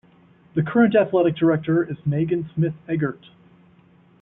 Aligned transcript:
The 0.55 0.63
current 0.63 0.95
Athletic 0.95 1.35
Director 1.35 1.83
is 1.83 1.95
Megan 2.07 2.49
Smith 2.55 2.73
Eggert. 2.89 3.27